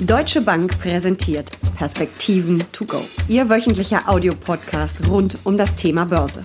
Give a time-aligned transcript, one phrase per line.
[0.00, 3.04] Deutsche Bank präsentiert Perspektiven to go.
[3.26, 6.44] Ihr wöchentlicher Audiopodcast rund um das Thema Börse.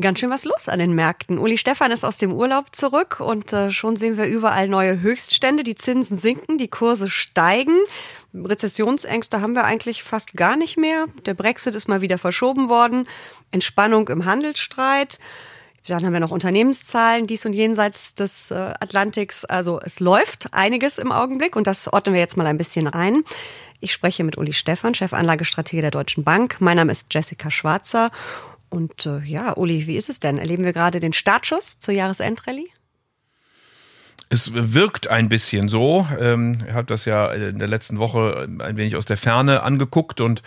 [0.00, 1.38] Ganz schön was los an den Märkten.
[1.38, 5.62] Uli Stefan ist aus dem Urlaub zurück und äh, schon sehen wir überall neue Höchststände.
[5.62, 7.78] Die Zinsen sinken, die Kurse steigen.
[8.34, 11.06] Rezessionsängste haben wir eigentlich fast gar nicht mehr.
[11.26, 13.06] Der Brexit ist mal wieder verschoben worden.
[13.52, 15.20] Entspannung im Handelsstreit.
[15.86, 19.44] Dann haben wir noch Unternehmenszahlen, dies und jenseits des äh, Atlantiks.
[19.44, 23.22] Also es läuft einiges im Augenblick und das ordnen wir jetzt mal ein bisschen ein.
[23.80, 26.56] Ich spreche mit Uli Stefan, Chefanlagestratege der Deutschen Bank.
[26.60, 28.10] Mein Name ist Jessica Schwarzer
[28.70, 30.38] und äh, ja, Uli, wie ist es denn?
[30.38, 32.66] Erleben wir gerade den Startschuss zur Jahresendrallye?
[34.30, 36.06] Es wirkt ein bisschen so.
[36.20, 40.20] Ähm, ich habe das ja in der letzten Woche ein wenig aus der Ferne angeguckt
[40.20, 40.42] und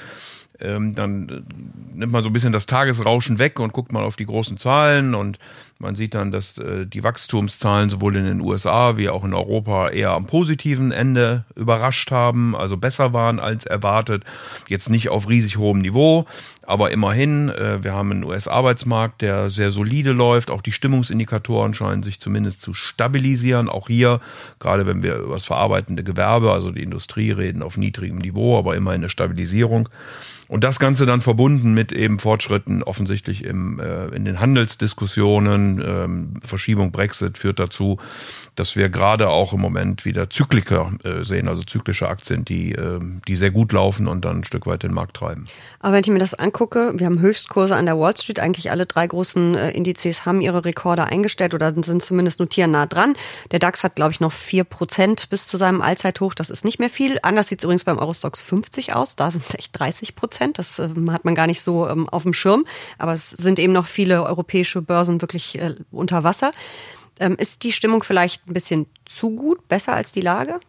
[0.62, 4.16] ähm, dann äh, nimmt man so ein bisschen das Tagesrauschen weg und guckt mal auf
[4.16, 5.40] die großen Zahlen und
[5.82, 9.90] man sieht dann, dass äh, die Wachstumszahlen sowohl in den USA wie auch in Europa
[9.90, 14.24] eher am positiven Ende überrascht haben, also besser waren als erwartet.
[14.70, 16.26] Jetzt nicht auf riesig hohem Niveau,
[16.64, 20.52] aber immerhin, äh, wir haben einen US-Arbeitsmarkt, der sehr solide läuft.
[20.52, 23.68] Auch die Stimmungsindikatoren scheinen sich zumindest zu stabilisieren.
[23.68, 24.20] Auch hier,
[24.60, 28.76] gerade wenn wir über das verarbeitende Gewerbe, also die Industrie reden, auf niedrigem Niveau, aber
[28.76, 29.90] immerhin eine Stabilisierung.
[30.52, 35.71] Und das Ganze dann verbunden mit eben Fortschritten offensichtlich im, äh, in den Handelsdiskussionen.
[35.80, 37.98] Ähm, Verschiebung Brexit führt dazu,
[38.56, 43.00] dass wir gerade auch im Moment wieder Zykliker äh, sehen, also zyklische Aktien, die, äh,
[43.28, 45.46] die sehr gut laufen und dann ein Stück weit den Markt treiben.
[45.80, 48.86] Aber wenn ich mir das angucke, wir haben Höchstkurse an der Wall Street, eigentlich alle
[48.86, 53.16] drei großen äh, Indizes haben ihre Rekorde eingestellt oder sind zumindest notieren nah dran.
[53.52, 56.34] Der DAX hat, glaube ich, noch vier Prozent bis zu seinem Allzeithoch.
[56.34, 57.20] Das ist nicht mehr viel.
[57.24, 59.16] Anders sieht es übrigens beim Eurostox 50 aus.
[59.16, 60.60] Da sind es echt 30 Prozent.
[60.60, 62.66] Das äh, hat man gar nicht so ähm, auf dem Schirm.
[62.98, 66.52] Aber es sind eben noch viele europäische Börsen wirklich äh, unter Wasser.
[67.20, 70.60] Ähm, ist die Stimmung vielleicht ein bisschen zu gut, besser als die Lage?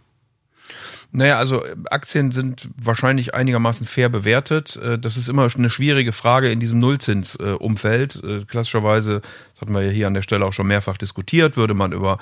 [1.15, 4.77] Naja, also Aktien sind wahrscheinlich einigermaßen fair bewertet.
[4.77, 8.25] Äh, das ist immer eine schwierige Frage in diesem Nullzinsumfeld.
[8.25, 11.75] Äh, klassischerweise, das hatten wir ja hier an der Stelle auch schon mehrfach diskutiert, würde
[11.75, 12.17] man über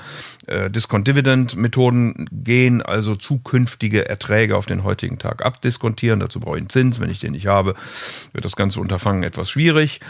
[0.49, 6.19] äh, Discount-Dividend-Methoden gehen, also zukünftige Erträge auf den heutigen Tag abdiskontieren.
[6.19, 6.99] Dazu brauche ich einen Zins.
[6.99, 7.77] Wenn ich den nicht habe,
[8.33, 10.01] wird das ganze Unterfangen etwas schwierig.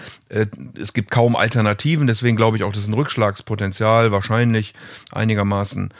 [0.80, 4.72] Es gibt kaum Alternativen, deswegen glaube ich auch, dass ein Rückschlagspotenzial wahrscheinlich
[5.12, 5.92] einigermaßen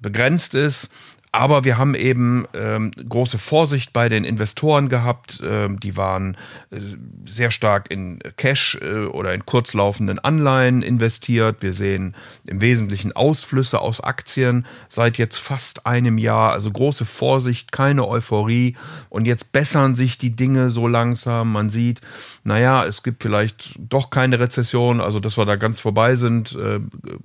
[0.00, 0.88] begrenzt ist.
[1.34, 5.40] Aber wir haben eben ähm, große Vorsicht bei den Investoren gehabt.
[5.42, 6.36] Ähm, die waren
[6.70, 6.78] äh,
[7.24, 11.62] sehr stark in Cash äh, oder in kurzlaufenden Anleihen investiert.
[11.62, 16.52] Wir sehen im Wesentlichen Ausflüsse aus Aktien seit jetzt fast einem Jahr.
[16.52, 18.76] Also große Vorsicht, keine Euphorie.
[19.08, 21.50] Und jetzt bessern sich die Dinge so langsam.
[21.50, 22.02] Man sieht,
[22.44, 25.00] naja, es gibt vielleicht doch keine Rezession.
[25.00, 26.80] Also dass wir da ganz vorbei sind, äh,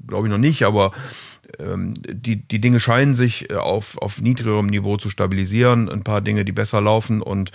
[0.08, 0.64] glaube ich noch nicht.
[0.64, 0.92] Aber
[1.60, 6.46] die, die Dinge scheinen sich äh, auf, auf niedrigerem Niveau zu stabilisieren, ein paar Dinge,
[6.46, 7.52] die besser laufen und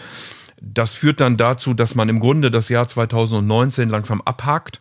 [0.65, 4.81] das führt dann dazu, dass man im Grunde das Jahr 2019 langsam abhakt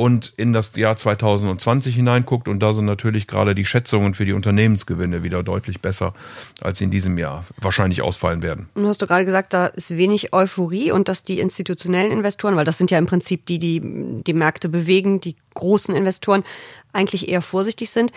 [0.00, 2.48] und in das Jahr 2020 hineinguckt.
[2.48, 6.14] Und da sind natürlich gerade die Schätzungen für die Unternehmensgewinne wieder deutlich besser,
[6.62, 8.70] als in diesem Jahr wahrscheinlich ausfallen werden.
[8.76, 12.64] Und hast du gerade gesagt, da ist wenig Euphorie und dass die institutionellen Investoren, weil
[12.64, 16.44] das sind ja im Prinzip die, die die Märkte bewegen, die großen Investoren,
[16.94, 18.10] eigentlich eher vorsichtig sind.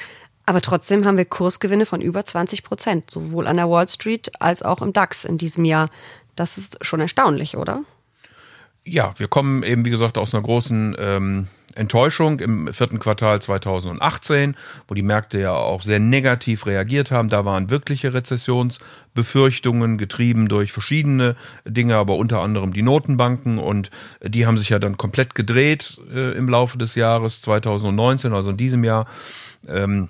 [0.45, 4.61] Aber trotzdem haben wir Kursgewinne von über 20 Prozent, sowohl an der Wall Street als
[4.61, 5.89] auch im DAX in diesem Jahr.
[6.35, 7.83] Das ist schon erstaunlich, oder?
[8.85, 14.55] Ja, wir kommen eben, wie gesagt, aus einer großen ähm, Enttäuschung im vierten Quartal 2018,
[14.87, 17.29] wo die Märkte ja auch sehr negativ reagiert haben.
[17.29, 23.89] Da waren wirkliche Rezessionsbefürchtungen getrieben durch verschiedene Dinge, aber unter anderem die Notenbanken und
[24.21, 28.57] die haben sich ja dann komplett gedreht äh, im Laufe des Jahres 2019, also in
[28.57, 29.07] diesem Jahr.
[29.67, 30.09] Ähm,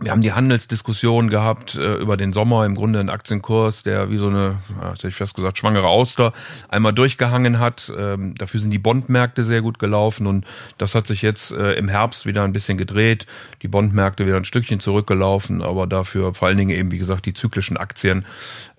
[0.00, 4.16] wir haben die Handelsdiskussion gehabt äh, über den Sommer, im Grunde ein Aktienkurs, der wie
[4.16, 6.32] so eine, ja, hätte ich fast gesagt, schwangere Auster
[6.68, 7.92] einmal durchgehangen hat.
[7.96, 10.46] Ähm, dafür sind die Bondmärkte sehr gut gelaufen und
[10.78, 13.26] das hat sich jetzt äh, im Herbst wieder ein bisschen gedreht.
[13.62, 17.34] Die Bondmärkte wieder ein Stückchen zurückgelaufen, aber dafür vor allen Dingen eben, wie gesagt, die
[17.34, 18.24] zyklischen Aktien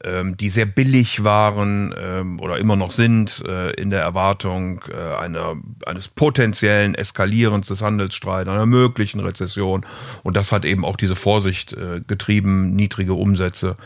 [0.06, 5.16] ähm, die sehr billig waren ähm, oder immer noch sind äh, in der Erwartung äh,
[5.16, 9.86] einer, eines potenziellen Eskalierens des Handelsstreits, einer möglichen Rezession.
[10.22, 13.78] Und das hat eben auch diese Vorsicht äh, getrieben, niedrige Umsätze,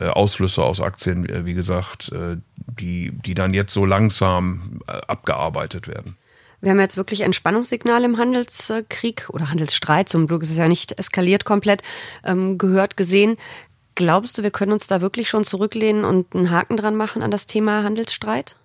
[0.00, 2.38] äh, Ausflüsse aus Aktien, äh, wie gesagt, äh,
[2.80, 6.16] die, die dann jetzt so langsam äh, abgearbeitet werden.
[6.62, 10.68] Wir haben jetzt wirklich ein Spannungssignal im Handelskrieg oder Handelsstreit, zum Glück ist es ja
[10.68, 11.82] nicht eskaliert komplett,
[12.24, 13.36] ähm, gehört, gesehen.
[13.94, 17.30] Glaubst du, wir können uns da wirklich schon zurücklehnen und einen Haken dran machen an
[17.30, 18.56] das Thema Handelsstreit?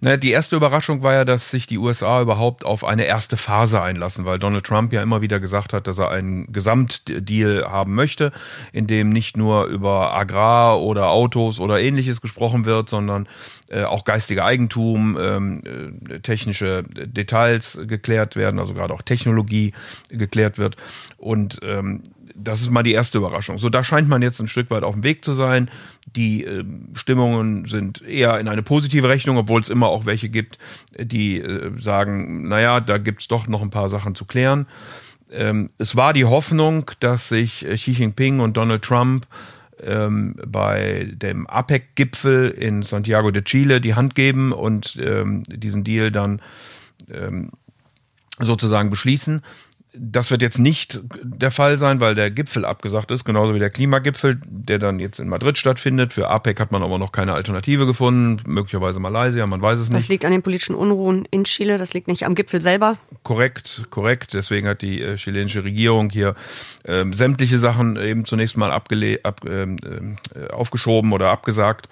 [0.00, 3.80] Naja, die erste Überraschung war ja, dass sich die USA überhaupt auf eine erste Phase
[3.80, 8.32] einlassen, weil Donald Trump ja immer wieder gesagt hat, dass er einen Gesamtdeal haben möchte,
[8.72, 13.28] in dem nicht nur über Agrar oder Autos oder ähnliches gesprochen wird, sondern
[13.68, 15.62] äh, auch geistige Eigentum, ähm,
[16.08, 19.72] äh, technische Details geklärt werden, also gerade auch Technologie
[20.10, 20.76] geklärt wird.
[21.16, 22.02] Und ähm,
[22.34, 23.58] das ist mal die erste Überraschung.
[23.58, 25.70] So, da scheint man jetzt ein Stück weit auf dem Weg zu sein.
[26.06, 26.64] Die äh,
[26.94, 30.58] Stimmungen sind eher in eine positive Rechnung, obwohl es immer auch welche gibt,
[30.98, 34.66] die äh, sagen, naja, da gibt's doch noch ein paar Sachen zu klären.
[35.30, 39.26] Ähm, es war die Hoffnung, dass sich Xi Jinping und Donald Trump
[39.82, 46.10] ähm, bei dem APEC-Gipfel in Santiago de Chile die Hand geben und ähm, diesen Deal
[46.10, 46.40] dann
[47.10, 47.50] ähm,
[48.38, 49.42] sozusagen beschließen.
[49.96, 53.70] Das wird jetzt nicht der Fall sein, weil der Gipfel abgesagt ist, genauso wie der
[53.70, 56.12] Klimagipfel, der dann jetzt in Madrid stattfindet.
[56.12, 60.00] Für APEC hat man aber noch keine Alternative gefunden, möglicherweise Malaysia, man weiß es nicht.
[60.00, 62.96] Das liegt an den politischen Unruhen in Chile, das liegt nicht am Gipfel selber.
[63.22, 64.34] Korrekt, korrekt.
[64.34, 66.34] Deswegen hat die äh, chilenische Regierung hier
[66.82, 69.66] äh, sämtliche Sachen eben zunächst mal abgele ab, äh,
[70.50, 71.88] aufgeschoben oder abgesagt.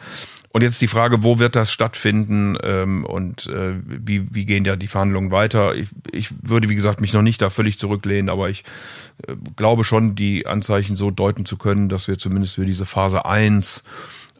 [0.52, 4.76] Und jetzt die Frage, wo wird das stattfinden ähm, und äh, wie, wie gehen da
[4.76, 5.74] die Verhandlungen weiter?
[5.74, 8.64] Ich, ich würde, wie gesagt, mich noch nicht da völlig zurücklehnen, aber ich
[9.26, 13.24] äh, glaube schon, die Anzeichen so deuten zu können, dass wir zumindest für diese Phase
[13.24, 13.82] eins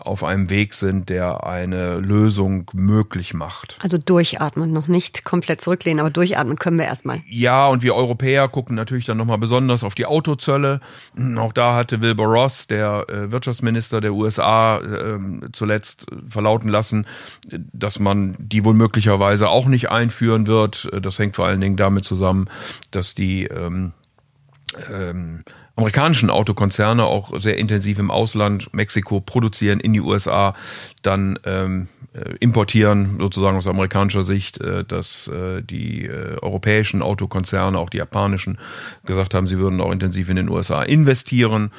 [0.05, 3.79] auf einem Weg sind, der eine Lösung möglich macht.
[3.83, 7.23] Also durchatmen, noch nicht komplett zurücklehnen, aber durchatmen können wir erstmal.
[7.29, 10.81] Ja, und wir Europäer gucken natürlich dann nochmal besonders auf die Autozölle.
[11.37, 15.19] Auch da hatte Wilbur Ross, der äh, Wirtschaftsminister der USA, äh,
[15.53, 17.07] zuletzt verlauten lassen,
[17.51, 20.89] dass man die wohl möglicherweise auch nicht einführen wird.
[21.01, 22.49] Das hängt vor allen Dingen damit zusammen,
[22.91, 23.93] dass die ähm,
[24.91, 25.45] ähm,
[25.77, 30.55] amerikanischen Autokonzerne auch sehr intensiv im Ausland, Mexiko produzieren, in die USA,
[31.03, 37.79] dann ähm, äh, importieren, sozusagen aus amerikanischer Sicht, äh, dass äh, die äh, europäischen Autokonzerne,
[37.79, 38.59] auch die japanischen,
[39.05, 41.71] gesagt haben, sie würden auch intensiv in den USA investieren.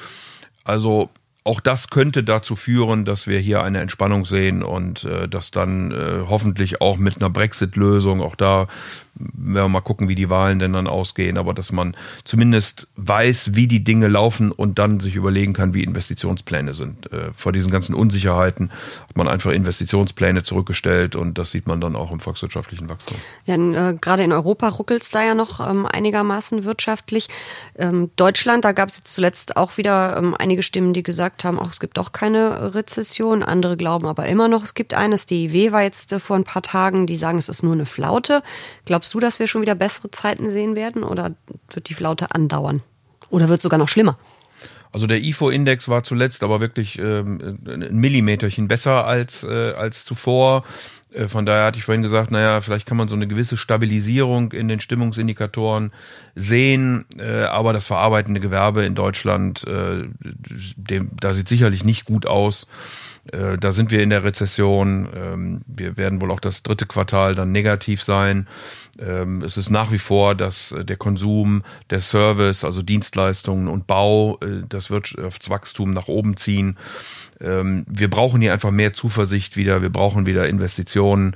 [0.64, 1.10] Also
[1.46, 5.92] auch das könnte dazu führen, dass wir hier eine Entspannung sehen und äh, dass dann
[5.92, 8.68] äh, hoffentlich auch mit einer Brexit-Lösung, auch da
[9.16, 13.52] werden wir mal gucken, wie die Wahlen denn dann ausgehen, aber dass man zumindest weiß,
[13.54, 17.12] wie die Dinge laufen und dann sich überlegen kann, wie Investitionspläne sind.
[17.12, 18.72] Äh, vor diesen ganzen Unsicherheiten
[19.08, 23.18] hat man einfach Investitionspläne zurückgestellt und das sieht man dann auch im volkswirtschaftlichen Wachstum.
[23.46, 27.28] Ja, äh, gerade in Europa ruckelt es da ja noch ähm, einigermaßen wirtschaftlich.
[27.76, 31.60] Ähm, Deutschland, da gab es jetzt zuletzt auch wieder ähm, einige Stimmen, die gesagt haben,
[31.60, 33.44] auch es gibt doch keine Rezession.
[33.44, 35.26] Andere glauben aber immer noch, es gibt eines.
[35.26, 37.86] Die IW war jetzt äh, vor ein paar Tagen, die sagen, es ist nur eine
[37.86, 38.44] Flaute.
[38.86, 41.36] Glaubst Glaubst du, dass wir schon wieder bessere Zeiten sehen werden oder
[41.72, 42.82] wird die Flaute andauern?
[43.30, 44.18] Oder wird es sogar noch schlimmer?
[44.94, 50.64] Also der IFO-Index war zuletzt aber wirklich ähm, ein Millimeterchen besser als, äh, als zuvor.
[51.14, 54.52] Äh, von daher hatte ich vorhin gesagt, naja, vielleicht kann man so eine gewisse Stabilisierung
[54.52, 55.92] in den Stimmungsindikatoren
[56.36, 60.08] sehen, äh, aber das verarbeitende Gewerbe in Deutschland, äh,
[61.20, 62.68] da sieht sicherlich nicht gut aus.
[63.32, 65.08] Äh, da sind wir in der Rezession.
[65.16, 68.48] Ähm, wir werden wohl auch das dritte Quartal dann negativ sein.
[69.00, 73.88] Ähm, es ist nach wie vor, dass äh, der Konsum, der Service, also Dienstleistungen und
[73.88, 76.78] Bau äh, das Wirtschaftswachstum nach oben ziehen.
[77.40, 79.82] Ähm, wir brauchen hier einfach mehr Zuversicht wieder.
[79.82, 81.36] Wir brauchen wieder Investitionen.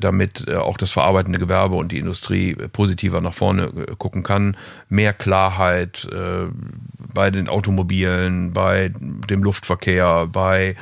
[0.00, 3.68] Damit auch das verarbeitende Gewerbe und die Industrie positiver nach vorne
[3.98, 4.56] gucken kann.
[4.88, 6.08] Mehr Klarheit
[7.14, 10.76] bei den Automobilen, bei dem Luftverkehr, bei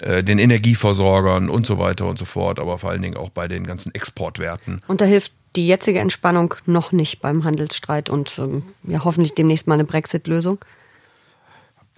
[0.00, 3.66] den Energieversorgern und so weiter und so fort, aber vor allen Dingen auch bei den
[3.66, 4.80] ganzen Exportwerten.
[4.86, 9.66] Und da hilft die jetzige Entspannung noch nicht beim Handelsstreit und ähm, ja hoffentlich demnächst
[9.66, 10.58] mal eine Brexit-Lösung?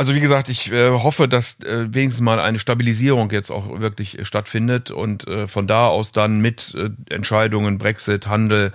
[0.02, 4.18] Also wie gesagt, ich äh, hoffe, dass äh, wenigstens mal eine Stabilisierung jetzt auch wirklich
[4.18, 8.72] äh, stattfindet und äh, von da aus dann mit äh, Entscheidungen, Brexit, Handel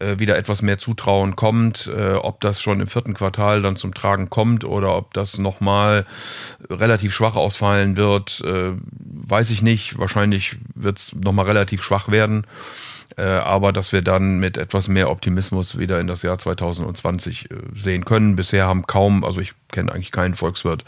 [0.00, 1.88] wieder etwas mehr Zutrauen kommt.
[1.88, 6.04] Ob das schon im vierten Quartal dann zum Tragen kommt oder ob das nochmal
[6.68, 9.96] relativ schwach ausfallen wird, weiß ich nicht.
[9.96, 12.44] Wahrscheinlich wird es nochmal relativ schwach werden.
[13.16, 17.54] Äh, aber dass wir dann mit etwas mehr Optimismus wieder in das Jahr 2020 äh,
[17.74, 18.34] sehen können.
[18.34, 20.84] Bisher haben kaum, also ich kenne eigentlich keinen Volkswirt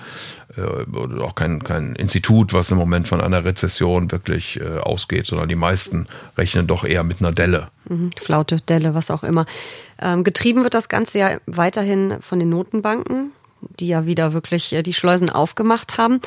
[0.57, 5.49] äh, oder auch kein, kein Institut, was im Moment von einer Rezession wirklich ausgeht, sondern
[5.49, 6.07] die meisten
[6.37, 7.69] rechnen doch eher mit einer Delle.
[7.89, 9.47] Mhm, Flaute, Delle, was auch immer.
[10.01, 13.33] Ähm, getrieben wird das Ganze ja weiterhin von den Notenbanken
[13.81, 16.21] die ja wieder wirklich äh, die Schleusen aufgemacht haben.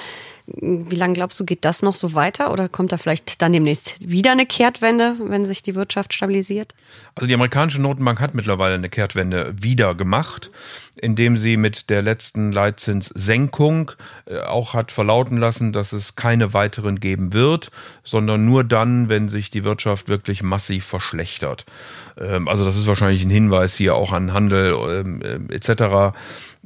[0.48, 3.96] Wie lange glaubst du, geht das noch so weiter oder kommt da vielleicht dann demnächst
[4.00, 6.74] wieder eine Kehrtwende, wenn sich die Wirtschaft stabilisiert?
[7.13, 10.50] Also die amerikanische Notenbank hat mittlerweile eine Kehrtwende wieder gemacht,
[10.96, 13.91] indem sie mit der letzten Leitzinssenkung
[14.25, 17.69] äh, auch hat verlauten lassen, dass es keine weiteren geben wird,
[18.03, 21.65] sondern nur dann, wenn sich die Wirtschaft wirklich massiv verschlechtert.
[22.17, 26.15] Ähm, also das ist wahrscheinlich ein Hinweis hier auch an Handel ähm, äh, etc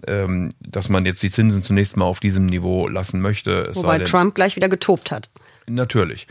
[0.07, 3.69] ähm, dass man jetzt die Zinsen zunächst mal auf diesem Niveau lassen möchte.
[3.73, 5.29] Wobei denn, Trump gleich wieder getobt hat.
[5.67, 6.27] Natürlich.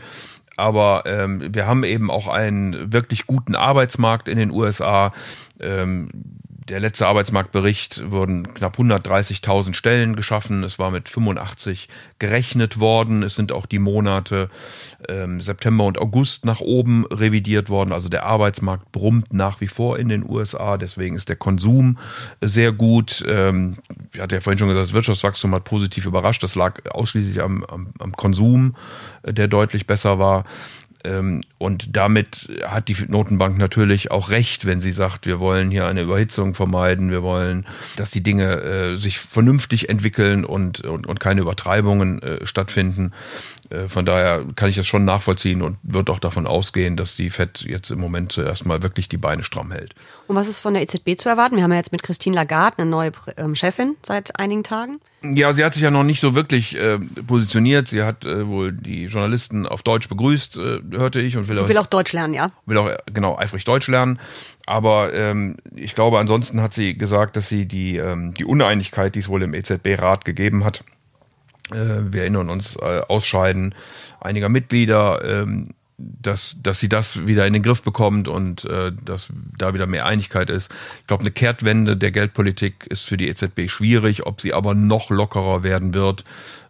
[0.55, 5.13] Aber ähm, wir haben eben auch einen wirklich guten Arbeitsmarkt in den USA.
[5.59, 6.09] Ähm,
[6.69, 10.63] der letzte Arbeitsmarktbericht wurden knapp 130.000 Stellen geschaffen.
[10.63, 11.89] Es war mit 85
[12.19, 13.23] gerechnet worden.
[13.23, 14.49] Es sind auch die Monate
[15.09, 17.91] ähm, September und August nach oben revidiert worden.
[17.91, 20.77] Also der Arbeitsmarkt brummt nach wie vor in den USA.
[20.77, 21.97] Deswegen ist der Konsum
[22.39, 23.23] sehr gut.
[23.27, 23.77] Ähm,
[24.13, 26.43] ich hatte ja vorhin schon gesagt, das Wirtschaftswachstum hat positiv überrascht.
[26.43, 28.75] Das lag ausschließlich am, am, am Konsum,
[29.23, 30.45] äh, der deutlich besser war.
[31.03, 35.85] Ähm, und damit hat die Notenbank natürlich auch recht, wenn sie sagt, wir wollen hier
[35.87, 41.19] eine Überhitzung vermeiden, wir wollen, dass die Dinge äh, sich vernünftig entwickeln und, und, und
[41.19, 43.11] keine Übertreibungen äh, stattfinden.
[43.69, 47.29] Äh, von daher kann ich das schon nachvollziehen und wird auch davon ausgehen, dass die
[47.29, 49.95] FED jetzt im Moment zuerst mal wirklich die Beine stramm hält.
[50.27, 51.57] Und was ist von der EZB zu erwarten?
[51.57, 54.99] Wir haben ja jetzt mit Christine Lagarde eine neue ähm, Chefin seit einigen Tagen.
[55.23, 57.87] Ja, sie hat sich ja noch nicht so wirklich äh, positioniert.
[57.87, 61.37] Sie hat äh, wohl die Journalisten auf Deutsch begrüßt, äh, hörte ich.
[61.37, 62.51] Und will, sie auch, will auch Deutsch lernen, ja?
[62.65, 64.19] Will auch, genau, eifrig Deutsch lernen.
[64.65, 69.19] Aber ähm, ich glaube, ansonsten hat sie gesagt, dass sie die, ähm, die Uneinigkeit, die
[69.19, 70.83] es wohl im EZB-Rat gegeben hat,
[71.71, 73.75] äh, wir erinnern uns, äh, Ausscheiden
[74.19, 79.29] einiger Mitglieder, ähm, dass, dass sie das wieder in den Griff bekommt und äh, dass
[79.57, 80.73] da wieder mehr Einigkeit ist.
[81.01, 84.25] Ich glaube, eine Kehrtwende der Geldpolitik ist für die EZB schwierig.
[84.25, 86.23] Ob sie aber noch lockerer werden wird,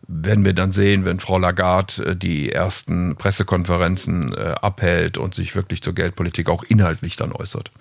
[0.07, 5.55] werden wir dann sehen, wenn Frau Lagarde äh, die ersten Pressekonferenzen äh, abhält und sich
[5.55, 7.71] wirklich zur Geldpolitik auch inhaltlich dann äußert.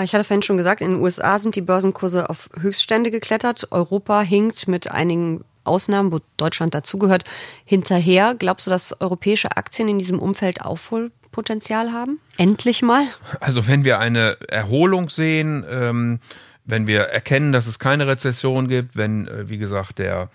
[0.00, 3.68] Ich hatte vorhin schon gesagt, in den USA sind die Börsenkurse auf Höchststände geklettert.
[3.70, 7.24] Europa hinkt mit einigen Ausnahmen, wo Deutschland dazugehört,
[7.64, 8.34] hinterher.
[8.38, 12.20] Glaubst du, dass europäische Aktien in diesem Umfeld Aufholpotenzial haben?
[12.36, 13.04] Endlich mal?
[13.40, 16.20] Also wenn wir eine Erholung sehen, ähm,
[16.64, 20.30] wenn wir erkennen, dass es keine Rezession gibt, wenn, äh, wie gesagt, der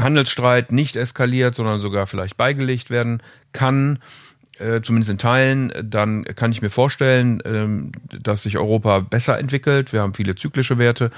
[0.00, 4.00] Handelsstreit nicht eskaliert, sondern sogar vielleicht beigelegt werden kann,
[4.60, 9.92] äh, zumindest in Teilen, dann kann ich mir vorstellen, ähm, dass sich Europa besser entwickelt.
[9.92, 11.10] Wir haben viele zyklische Werte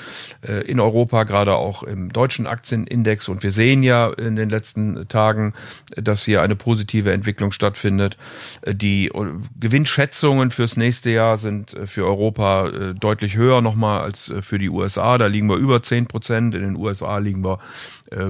[0.46, 3.28] äh, in Europa, gerade auch im deutschen Aktienindex.
[3.28, 5.54] Und wir sehen ja in den letzten Tagen,
[5.96, 8.16] dass hier eine positive Entwicklung stattfindet.
[8.62, 9.10] Äh, die
[9.58, 15.18] Gewinnschätzungen fürs nächste Jahr sind für Europa deutlich höher nochmal als für die USA.
[15.18, 16.54] Da liegen wir über 10 Prozent.
[16.54, 17.58] In den USA liegen wir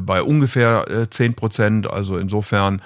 [0.03, 1.91] bei ungefähr 10 Prozent.
[1.91, 2.81] Also insofern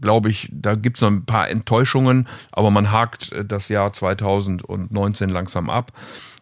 [0.00, 3.92] glaube ich, da gibt es noch ein paar Enttäuschungen, aber man hakt äh, das Jahr
[3.92, 5.92] 2019 langsam ab.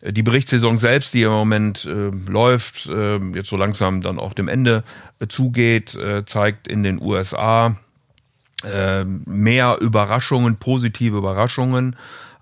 [0.01, 4.33] Äh, die Berichtssaison selbst, die im Moment äh, läuft, äh, jetzt so langsam dann auch
[4.33, 4.85] dem Ende
[5.21, 7.77] äh, zugeht, äh, zeigt in den USA
[9.27, 11.97] mehr Überraschungen, positive Überraschungen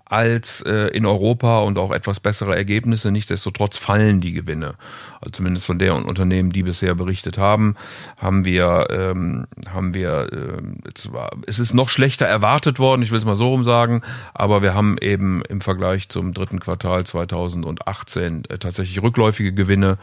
[0.05, 3.11] als äh, in Europa und auch etwas bessere Ergebnisse.
[3.11, 4.75] Nichtsdestotrotz fallen die Gewinne.
[5.21, 7.75] Also zumindest von der Unternehmen, die bisher berichtet haben,
[8.19, 13.19] haben wir, ähm, haben wir, äh, zwar, es ist noch schlechter erwartet worden, ich will
[13.19, 14.01] es mal so rum sagen,
[14.33, 19.97] aber wir haben eben im Vergleich zum dritten Quartal 2018 äh, tatsächlich rückläufige Gewinne.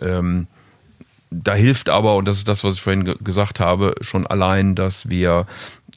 [0.00, 0.46] Ähm,
[1.30, 5.08] da hilft aber, und das ist das, was ich vorhin gesagt habe, schon allein, dass
[5.08, 5.46] wir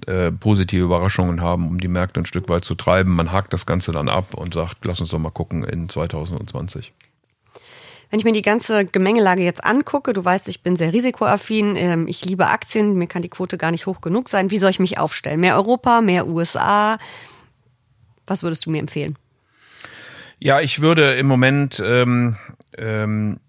[0.07, 3.15] äh, positive Überraschungen haben, um die Märkte ein Stück weit zu treiben.
[3.15, 6.93] Man hakt das Ganze dann ab und sagt, lass uns doch mal gucken in 2020.
[8.09, 12.07] Wenn ich mir die ganze Gemengelage jetzt angucke, du weißt, ich bin sehr risikoaffin, ähm,
[12.07, 14.49] ich liebe Aktien, mir kann die Quote gar nicht hoch genug sein.
[14.49, 15.39] Wie soll ich mich aufstellen?
[15.39, 16.97] Mehr Europa, mehr USA?
[18.25, 19.17] Was würdest du mir empfehlen?
[20.39, 22.37] Ja, ich würde im Moment ähm,
[22.77, 23.39] ähm,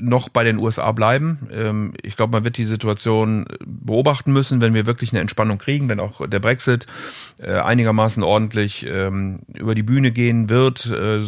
[0.00, 1.48] noch bei den USA bleiben.
[1.52, 5.88] Ähm, ich glaube, man wird die Situation beobachten müssen, wenn wir wirklich eine Entspannung kriegen,
[5.88, 6.86] wenn auch der Brexit
[7.38, 10.86] äh, einigermaßen ordentlich ähm, über die Bühne gehen wird.
[10.86, 11.22] Äh,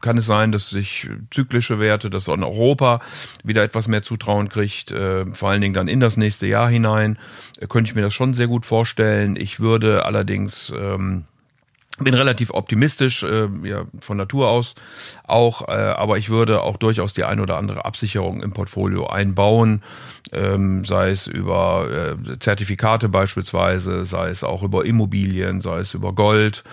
[0.00, 3.00] kann es sein, dass sich zyklische Werte, dass auch Europa
[3.42, 7.18] wieder etwas mehr Zutrauen kriegt, äh, vor allen Dingen dann in das nächste Jahr hinein,
[7.68, 9.36] könnte ich mir das schon sehr gut vorstellen.
[9.36, 11.24] Ich würde allerdings ähm,
[11.98, 14.74] bin relativ optimistisch, äh, ja, von Natur aus
[15.24, 19.82] auch, äh, aber ich würde auch durchaus die ein oder andere Absicherung im Portfolio einbauen,
[20.32, 26.12] ähm, sei es über äh, Zertifikate beispielsweise, sei es auch über Immobilien, sei es über
[26.12, 26.64] Gold.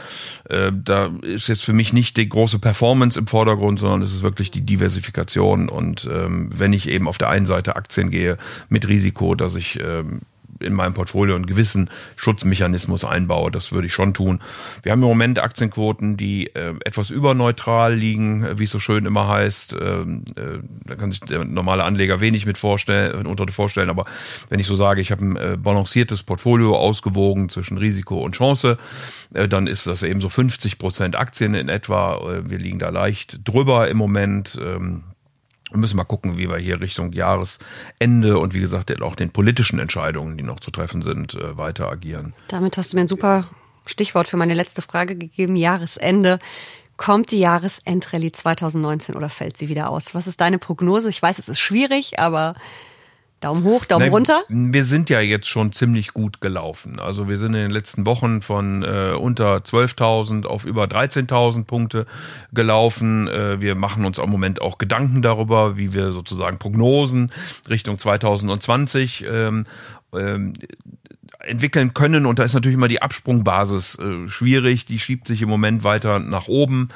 [0.50, 4.24] Äh, da ist jetzt für mich nicht die große Performance im Vordergrund, sondern es ist
[4.24, 8.38] wirklich die Diversifikation und ähm, wenn ich eben auf der einen Seite Aktien gehe
[8.70, 10.22] mit Risiko, dass ich ähm,
[10.60, 13.52] in meinem Portfolio einen gewissen Schutzmechanismus einbaue.
[13.52, 14.42] Das würde ich schon tun.
[14.84, 19.06] Wir haben im Moment Aktienquoten, die äh, etwas überneutral liegen, äh, wie es so schön
[19.06, 19.76] immer heißt.
[19.80, 23.90] Ähm, äh, da kann sich der normale Anleger wenig mit vorstellen, unter vorstellen.
[23.90, 24.06] Aber
[24.50, 28.78] wenn ich so sage, ich habe ein äh, balanciertes Portfolio ausgewogen zwischen Risiko und Chance,
[29.34, 32.18] äh, dann ist das eben so 50 Prozent Aktien in etwa.
[32.18, 34.60] Äh, wir liegen da leicht drüber im Moment.
[34.62, 35.04] Ähm,
[35.76, 39.78] wir müssen mal gucken, wie wir hier Richtung Jahresende und wie gesagt auch den politischen
[39.80, 42.34] Entscheidungen, die noch zu treffen sind, äh, weiter agieren.
[42.48, 43.46] Damit hast du mir ein super
[43.86, 45.56] Stichwort für meine letzte Frage gegeben.
[45.56, 46.40] Jahresende.
[46.98, 50.16] Kommt die Jahresendrallye 2019 oder fällt sie wieder aus?
[50.16, 51.10] Was ist deine Prognose?
[51.10, 52.56] Ich weiß, es ist schwierig, aber
[53.42, 54.44] Daumen hoch, Daumen Nein, runter?
[54.50, 57.00] Wir sind ja jetzt schon ziemlich gut gelaufen.
[57.00, 62.06] Also wir sind in den letzten Wochen von äh, unter 12.000 auf über 13.000 Punkte
[62.54, 63.28] gelaufen.
[63.28, 67.32] Äh, wir machen uns im Moment auch Gedanken darüber, wie wir sozusagen Prognosen
[67.70, 69.66] Richtung 2020 ähm,
[70.14, 70.54] ähm,
[71.46, 72.26] entwickeln können.
[72.26, 74.86] Und da ist natürlich immer die Absprungbasis äh, schwierig.
[74.86, 76.90] Die schiebt sich im Moment weiter nach oben.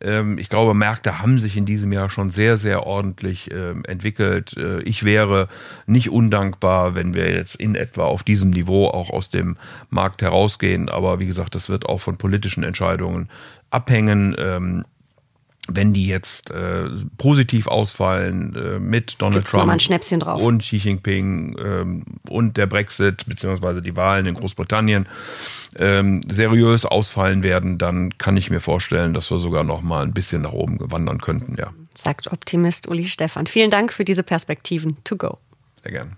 [0.00, 4.56] Ähm, ich glaube, Märkte haben sich in diesem Jahr schon sehr, sehr ordentlich äh, entwickelt.
[4.56, 5.48] Äh, ich wäre
[5.86, 9.56] nicht undankbar, wenn wir jetzt in etwa auf diesem Niveau auch aus dem
[9.90, 10.88] Markt herausgehen.
[10.88, 13.28] Aber wie gesagt, das wird auch von politischen Entscheidungen
[13.70, 14.34] abhängen.
[14.38, 14.84] Ähm,
[15.74, 22.04] wenn die jetzt äh, positiv ausfallen äh, mit Donald Gibt's Trump und Xi Jinping ähm,
[22.28, 25.06] und der Brexit beziehungsweise die Wahlen in Großbritannien
[25.76, 30.12] ähm, seriös ausfallen werden, dann kann ich mir vorstellen, dass wir sogar noch mal ein
[30.12, 31.56] bisschen nach oben wandern könnten.
[31.58, 31.72] Ja.
[31.94, 33.46] Sagt Optimist Uli Stefan.
[33.46, 34.96] Vielen Dank für diese Perspektiven.
[35.04, 35.38] To go.
[35.82, 36.16] Sehr gern.